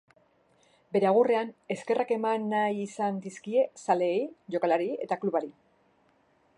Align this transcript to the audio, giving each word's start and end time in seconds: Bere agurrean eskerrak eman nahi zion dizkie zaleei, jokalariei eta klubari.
Bere 0.95 1.09
agurrean 1.09 1.51
eskerrak 1.75 2.13
eman 2.17 2.49
nahi 2.55 2.89
zion 2.95 3.21
dizkie 3.27 3.67
zaleei, 3.85 4.27
jokalariei 4.57 5.01
eta 5.07 5.21
klubari. 5.25 5.55